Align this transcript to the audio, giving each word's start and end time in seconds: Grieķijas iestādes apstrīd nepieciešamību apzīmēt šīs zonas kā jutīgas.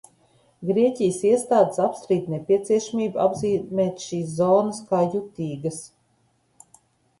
Grieķijas 0.69 1.19
iestādes 1.31 1.81
apstrīd 1.87 2.31
nepieciešamību 2.37 3.23
apzīmēt 3.27 4.07
šīs 4.07 4.35
zonas 4.41 4.83
kā 4.91 5.05
jutīgas. 5.13 5.81